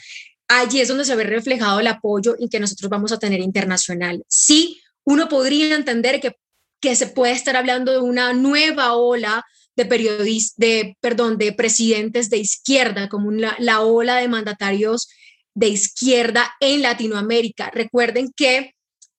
allí 0.46 0.80
es 0.80 0.86
donde 0.86 1.04
se 1.04 1.16
ve 1.16 1.24
reflejado 1.24 1.80
el 1.80 1.88
apoyo 1.88 2.36
y 2.38 2.48
que 2.48 2.60
nosotros 2.60 2.88
vamos 2.88 3.10
a 3.10 3.18
tener 3.18 3.40
internacional. 3.40 4.22
Sí, 4.28 4.80
uno 5.02 5.28
podría 5.28 5.74
entender 5.74 6.20
que, 6.20 6.36
que 6.80 6.94
se 6.94 7.08
puede 7.08 7.32
estar 7.32 7.56
hablando 7.56 7.90
de 7.90 7.98
una 7.98 8.32
nueva 8.32 8.94
ola 8.94 9.44
de 9.80 9.86
periodistas, 9.86 10.56
de, 10.58 10.96
perdón, 11.00 11.38
de 11.38 11.52
presidentes 11.52 12.28
de 12.28 12.36
izquierda, 12.36 13.08
como 13.08 13.30
la, 13.30 13.56
la 13.58 13.80
ola 13.80 14.16
de 14.16 14.28
mandatarios 14.28 15.08
de 15.54 15.68
izquierda 15.68 16.52
en 16.60 16.82
Latinoamérica. 16.82 17.70
Recuerden 17.72 18.30
que 18.36 18.74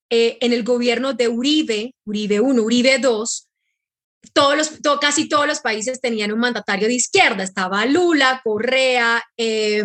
eh, 0.09 0.37
en 0.39 0.53
el 0.53 0.63
gobierno 0.63 1.13
de 1.13 1.27
Uribe, 1.27 1.95
Uribe 2.05 2.39
1, 2.39 2.61
Uribe 2.61 2.99
2, 2.99 3.47
todos 4.33 4.55
los, 4.55 4.99
casi 4.99 5.27
todos 5.27 5.47
los 5.47 5.61
países 5.61 5.99
tenían 5.99 6.31
un 6.31 6.39
mandatario 6.39 6.87
de 6.87 6.93
izquierda. 6.93 7.43
Estaba 7.43 7.85
Lula, 7.85 8.39
Correa, 8.43 9.23
eh, 9.37 9.83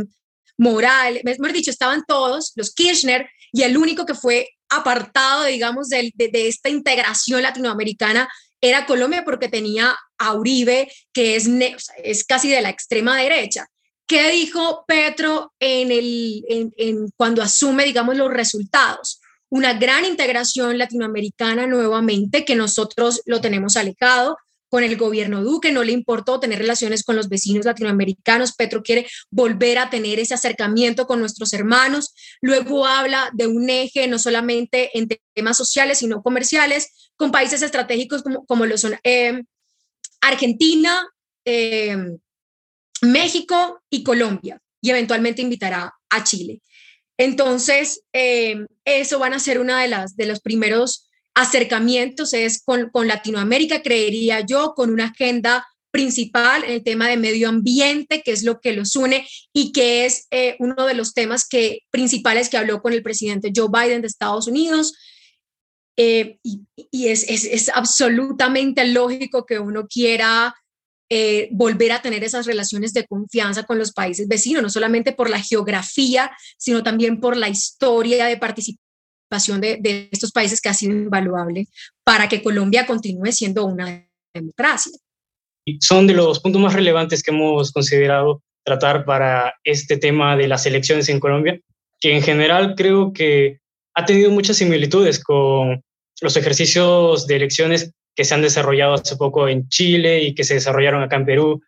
Morales, 0.59 1.23
mejor 1.25 1.53
dicho, 1.53 1.71
estaban 1.71 2.05
todos, 2.07 2.53
los 2.55 2.73
Kirchner, 2.75 3.29
y 3.53 3.63
el 3.63 3.79
único 3.79 4.05
que 4.05 4.15
fue 4.15 4.49
apartado, 4.69 5.45
digamos, 5.45 5.89
de, 5.89 6.13
de, 6.15 6.29
de 6.29 6.49
esta 6.49 6.69
integración 6.69 7.43
latinoamericana 7.43 8.29
era 8.61 8.87
Colombia 8.87 9.25
porque 9.25 9.49
tenía 9.49 9.97
a 10.19 10.37
que 11.13 11.37
es, 11.37 11.49
es 12.03 12.25
casi 12.25 12.51
de 12.51 12.61
la 12.61 12.71
extrema 12.71 13.21
derecha. 13.21 13.67
¿Qué 14.07 14.31
dijo 14.31 14.85
Petro 14.87 15.53
en 15.59 15.91
el, 15.91 16.45
cuando 17.17 17.43
asume, 17.43 17.85
digamos, 17.85 18.17
los 18.17 18.33
resultados? 18.33 19.21
Una 19.49 19.75
gran 19.75 20.05
integración 20.05 20.79
latinoamericana 20.79 21.67
nuevamente, 21.67 22.45
que 22.45 22.55
nosotros 22.55 23.23
lo 23.27 23.41
tenemos 23.41 23.77
alejado 23.77 24.37
con 24.69 24.83
el 24.83 24.97
gobierno 24.97 25.43
Duque, 25.43 25.73
no 25.73 25.85
le 25.85 25.93
importó 25.93 26.41
tener 26.41 26.59
relaciones 26.59 27.05
con 27.05 27.17
los 27.17 27.29
vecinos 27.29 27.65
latinoamericanos, 27.65 28.55
Petro 28.55 28.83
quiere 28.83 29.07
volver 29.31 29.79
a 29.79 29.91
tener 29.91 30.19
ese 30.19 30.35
acercamiento 30.35 31.07
con 31.07 31.21
nuestros 31.21 31.53
hermanos, 31.53 32.15
luego 32.41 32.87
habla 32.87 33.31
de 33.33 33.47
un 33.47 33.71
eje 33.71 34.09
no 34.09 34.19
solamente 34.19 34.97
en 34.99 35.09
temas 35.35 35.57
sociales, 35.57 35.99
sino 35.99 36.23
comerciales, 36.23 37.11
con 37.17 37.31
países 37.31 37.63
estratégicos 37.63 38.23
como, 38.23 38.45
como 38.45 38.67
lo 38.67 38.77
son 38.77 38.97
eh, 39.05 39.43
Argentina, 40.21 41.07
eh, 41.45 41.97
México 43.03 43.81
y 43.91 44.03
Colombia, 44.03 44.61
y 44.81 44.91
eventualmente 44.91 45.43
invitará 45.43 45.95
a 46.11 46.25
Chile. 46.25 46.61
Entonces, 47.19 48.03
eh, 48.13 48.67
eso 48.85 49.19
van 49.19 49.33
a 49.33 49.39
ser 49.39 49.59
una 49.59 49.81
de 49.81 49.89
las 49.89 50.17
de 50.17 50.27
los 50.27 50.41
primeros 50.41 51.09
acercamientos 51.35 52.33
es 52.33 52.63
con, 52.63 52.89
con 52.91 53.09
Latinoamérica, 53.09 53.83
creería 53.83 54.41
yo, 54.41 54.73
con 54.75 54.91
una 54.91 55.09
agenda 55.09 55.67
principal 55.91 56.65
en 56.65 56.73
el 56.73 56.83
tema 56.83 57.09
de 57.09 57.17
medio 57.17 57.49
ambiente, 57.49 58.23
que 58.23 58.33
es 58.33 58.43
lo 58.43 58.61
que 58.61 58.73
los 58.73 58.97
une 58.97 59.27
y 59.53 59.73
que 59.73 60.07
es 60.07 60.29
uno 60.59 60.87
de 60.87 60.95
los 60.95 61.15
temas 61.15 61.47
que, 61.49 61.81
principales 61.91 62.49
que 62.49 62.57
habló 62.57 62.83
con 62.83 62.93
el 62.93 63.03
presidente 63.03 63.53
Joe 63.55 63.69
Biden 63.73 64.03
de 64.03 64.09
Estados 64.09 64.47
Unidos. 64.47 64.95
Eh, 65.97 66.39
y, 66.43 67.09
es, 67.09 67.25
es, 67.29 67.45
es, 67.45 67.71
absolutamente 67.71 68.87
lógico 68.87 69.47
que 69.47 69.59
uno 69.59 69.87
quiera 69.87 70.55
eh, 71.09 71.49
volver 71.53 71.93
a 71.93 72.03
tener 72.03 72.23
esas 72.23 72.47
relaciones 72.47 72.93
de 72.93 73.07
confianza 73.07 73.63
con 73.63 73.79
los 73.79 73.93
países 73.93 74.29
vecinos, 74.29 74.63
no 74.63 74.69
solamente 74.69 75.13
por 75.13 75.31
la 75.31 75.41
geografía, 75.41 76.31
sino 76.59 76.83
también 76.83 77.21
por 77.21 77.37
la 77.37 77.49
historia 77.49 78.27
de 78.27 78.37
participación 78.37 79.61
de, 79.61 79.79
de 79.81 80.09
estos 80.13 80.33
países 80.33 80.61
que 80.61 80.69
ha 80.69 80.75
sido 80.75 80.93
invaluable 80.93 81.67
para 82.05 82.29
que 82.29 82.43
Colombia 82.43 82.87
continúe 82.87 83.33
siendo 83.33 83.65
una 83.65 84.07
democracia. 84.35 84.93
Son 85.81 86.07
de 86.07 86.15
los 86.15 86.41
puntos 86.41 86.61
más 86.61 86.75
relevantes 86.75 87.23
que 87.23 87.31
hemos 87.31 87.73
considerado 87.73 88.43
tratar 88.65 89.05
para 89.05 89.55
este 89.65 89.97
tema 89.97 90.37
de 90.37 90.49
las 90.49 90.67
elecciones 90.67 91.09
en 91.09 91.21
Colombia, 91.21 91.61
que 92.01 92.15
en 92.15 92.23
general 92.23 92.75
creo 92.77 93.13
que 93.13 93.61
ha 93.97 94.05
tenido 94.05 94.31
muchas 94.31 94.59
similitudes 94.59 95.23
con 95.23 95.83
los 96.21 96.37
ejercicios 96.37 97.27
de 97.27 97.37
elecciones 97.37 97.93
que 98.15 98.25
se 98.25 98.35
han 98.35 98.43
desarrollado 98.43 98.95
hace 98.95 99.17
poco 99.17 99.49
en 99.49 99.69
Chile 99.69 100.23
y 100.23 100.35
que 100.35 100.45
se 100.45 100.55
desarrollaron 100.55 101.03
acá 101.03 101.17
en 101.17 101.27
Perú 101.27 101.63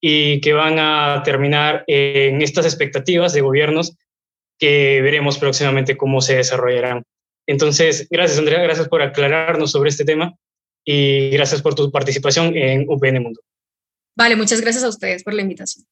y 0.00 0.40
que 0.40 0.54
van 0.54 0.78
a 0.78 1.22
terminar 1.24 1.84
en 1.86 2.42
estas 2.42 2.64
expectativas 2.64 3.32
de 3.32 3.42
gobiernos 3.42 3.96
que 4.58 5.00
veremos 5.02 5.38
próximamente 5.38 5.96
cómo 5.96 6.20
se 6.20 6.36
desarrollarán. 6.36 7.04
Entonces, 7.46 8.06
gracias 8.10 8.38
Andrea, 8.38 8.62
gracias 8.62 8.88
por 8.88 9.02
aclararnos 9.02 9.70
sobre 9.70 9.90
este 9.90 10.04
tema 10.04 10.34
y 10.86 11.30
gracias 11.30 11.60
por 11.60 11.74
tu 11.74 11.90
participación 11.90 12.56
en 12.56 12.86
UPN 12.88 13.22
Mundo. 13.22 13.40
Vale, 14.16 14.36
muchas 14.36 14.60
gracias 14.60 14.84
a 14.84 14.88
ustedes 14.88 15.22
por 15.22 15.34
la 15.34 15.42
invitación. 15.42 15.84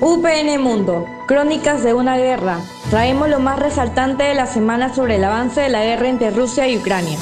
UPN 0.00 0.62
Mundo, 0.62 1.06
Crónicas 1.26 1.82
de 1.82 1.92
una 1.92 2.16
guerra. 2.16 2.60
Traemos 2.88 3.28
lo 3.28 3.40
más 3.40 3.58
resaltante 3.58 4.22
de 4.22 4.34
la 4.36 4.46
semana 4.46 4.94
sobre 4.94 5.16
el 5.16 5.24
avance 5.24 5.60
de 5.60 5.68
la 5.70 5.82
guerra 5.82 6.08
entre 6.08 6.30
Rusia 6.30 6.68
y 6.68 6.78
Ucrania. 6.78 7.18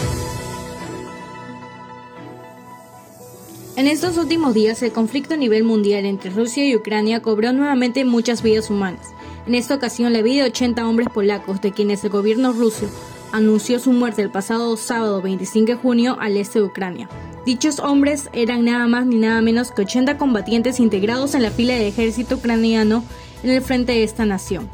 En 3.76 3.86
estos 3.86 4.18
últimos 4.18 4.52
días, 4.52 4.82
el 4.82 4.92
conflicto 4.92 5.34
a 5.34 5.36
nivel 5.38 5.64
mundial 5.64 6.04
entre 6.04 6.28
Rusia 6.28 6.66
y 6.66 6.76
Ucrania 6.76 7.22
cobró 7.22 7.54
nuevamente 7.54 8.04
muchas 8.04 8.42
vidas 8.42 8.68
humanas. 8.68 9.08
En 9.46 9.54
esta 9.54 9.74
ocasión, 9.74 10.12
la 10.12 10.20
vida 10.20 10.42
de 10.42 10.50
80 10.50 10.86
hombres 10.86 11.08
polacos, 11.08 11.62
de 11.62 11.72
quienes 11.72 12.04
el 12.04 12.10
gobierno 12.10 12.52
ruso 12.52 12.90
anunció 13.32 13.78
su 13.78 13.92
muerte 13.92 14.20
el 14.20 14.30
pasado 14.30 14.76
sábado 14.76 15.22
25 15.22 15.66
de 15.66 15.74
junio 15.76 16.18
al 16.20 16.36
este 16.36 16.58
de 16.58 16.66
Ucrania. 16.66 17.08
Dichos 17.46 17.78
hombres 17.78 18.28
eran 18.32 18.64
nada 18.64 18.88
más 18.88 19.06
ni 19.06 19.18
nada 19.18 19.40
menos 19.40 19.70
que 19.70 19.82
80 19.82 20.18
combatientes 20.18 20.80
integrados 20.80 21.36
en 21.36 21.42
la 21.42 21.52
fila 21.52 21.74
del 21.74 21.86
ejército 21.86 22.34
ucraniano 22.34 23.04
en 23.44 23.50
el 23.50 23.62
frente 23.62 23.92
de 23.92 24.02
esta 24.02 24.26
nación. 24.26 24.68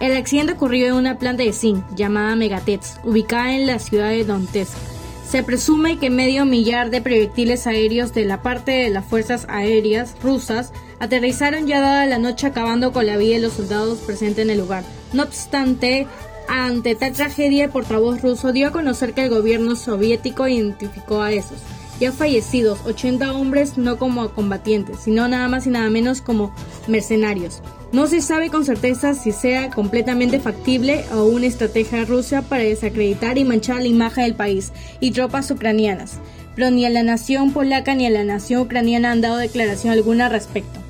El 0.00 0.16
accidente 0.16 0.54
ocurrió 0.54 0.88
en 0.88 0.94
una 0.94 1.20
planta 1.20 1.44
de 1.44 1.52
zinc 1.52 1.84
llamada 1.94 2.34
Megatets, 2.34 2.98
ubicada 3.04 3.54
en 3.54 3.68
la 3.68 3.78
ciudad 3.78 4.08
de 4.08 4.24
Donetsk. 4.24 4.76
Se 5.24 5.44
presume 5.44 6.00
que 6.00 6.10
medio 6.10 6.44
millar 6.44 6.90
de 6.90 7.02
proyectiles 7.02 7.68
aéreos 7.68 8.12
de 8.12 8.24
la 8.24 8.42
parte 8.42 8.72
de 8.72 8.90
las 8.90 9.04
fuerzas 9.04 9.46
aéreas 9.48 10.16
rusas 10.20 10.72
aterrizaron 10.98 11.68
ya 11.68 11.80
dada 11.80 12.04
la 12.06 12.18
noche 12.18 12.48
acabando 12.48 12.92
con 12.92 13.06
la 13.06 13.16
vida 13.16 13.36
de 13.36 13.42
los 13.42 13.52
soldados 13.52 14.00
presentes 14.00 14.44
en 14.44 14.50
el 14.50 14.58
lugar. 14.58 14.82
No 15.12 15.22
obstante, 15.22 16.08
ante 16.48 16.96
tal 16.96 17.12
tragedia, 17.12 17.66
el 17.66 17.70
portavoz 17.70 18.22
ruso 18.22 18.50
dio 18.50 18.66
a 18.66 18.72
conocer 18.72 19.14
que 19.14 19.22
el 19.22 19.30
gobierno 19.30 19.76
soviético 19.76 20.48
identificó 20.48 21.22
a 21.22 21.30
esos 21.30 21.60
ya 22.02 22.10
fallecidos, 22.10 22.80
80 22.84 23.32
hombres 23.32 23.78
no 23.78 23.96
como 23.96 24.28
combatientes, 24.30 24.98
sino 25.04 25.28
nada 25.28 25.46
más 25.46 25.68
y 25.68 25.70
nada 25.70 25.88
menos 25.88 26.20
como 26.20 26.52
mercenarios. 26.88 27.62
No 27.92 28.08
se 28.08 28.20
sabe 28.20 28.50
con 28.50 28.64
certeza 28.64 29.14
si 29.14 29.30
sea 29.30 29.70
completamente 29.70 30.40
factible 30.40 31.04
o 31.14 31.26
una 31.26 31.46
estrategia 31.46 32.04
rusa 32.04 32.42
para 32.42 32.64
desacreditar 32.64 33.38
y 33.38 33.44
manchar 33.44 33.82
la 33.82 33.86
imagen 33.86 34.24
del 34.24 34.34
país 34.34 34.72
y 34.98 35.12
tropas 35.12 35.48
ucranianas, 35.52 36.18
pero 36.56 36.72
ni 36.72 36.84
a 36.84 36.90
la 36.90 37.04
nación 37.04 37.52
polaca 37.52 37.94
ni 37.94 38.06
a 38.06 38.10
la 38.10 38.24
nación 38.24 38.62
ucraniana 38.62 39.12
han 39.12 39.20
dado 39.20 39.36
declaración 39.36 39.92
alguna 39.92 40.26
al 40.26 40.32
respecto. 40.32 40.81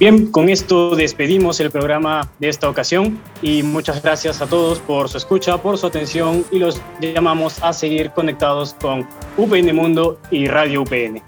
Bien, 0.00 0.32
con 0.32 0.48
esto 0.48 0.96
despedimos 0.96 1.60
el 1.60 1.70
programa 1.70 2.26
de 2.38 2.48
esta 2.48 2.70
ocasión 2.70 3.20
y 3.42 3.62
muchas 3.62 4.02
gracias 4.02 4.40
a 4.40 4.46
todos 4.46 4.78
por 4.78 5.10
su 5.10 5.18
escucha, 5.18 5.58
por 5.58 5.76
su 5.76 5.88
atención 5.88 6.42
y 6.50 6.58
los 6.58 6.80
llamamos 7.02 7.62
a 7.62 7.74
seguir 7.74 8.10
conectados 8.12 8.74
con 8.80 9.06
UPN 9.36 9.76
Mundo 9.76 10.18
y 10.30 10.48
Radio 10.48 10.80
UPN. 10.80 11.20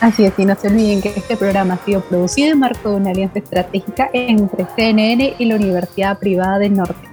Así 0.00 0.24
es, 0.24 0.32
y 0.38 0.46
no 0.46 0.56
se 0.56 0.68
olviden 0.68 1.02
que 1.02 1.12
este 1.14 1.36
programa 1.36 1.74
ha 1.74 1.84
sido 1.84 2.00
producido 2.00 2.52
en 2.52 2.60
marco 2.60 2.88
de 2.88 2.96
una 2.96 3.10
alianza 3.10 3.40
estratégica 3.40 4.08
entre 4.14 4.66
CNN 4.74 5.34
y 5.38 5.44
la 5.44 5.56
Universidad 5.56 6.18
Privada 6.18 6.58
del 6.58 6.72
Norte. 6.72 7.06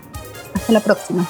Hasta 0.53 0.71
la 0.71 0.79
próxima. 0.79 1.27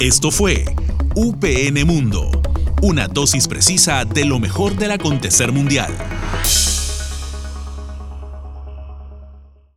Esto 0.00 0.30
fue 0.30 0.64
UPN 1.14 1.86
Mundo 1.86 2.43
una 2.84 3.08
dosis 3.08 3.48
precisa 3.48 4.04
de 4.04 4.26
lo 4.26 4.38
mejor 4.38 4.76
del 4.76 4.90
acontecer 4.90 5.52
mundial. 5.52 5.90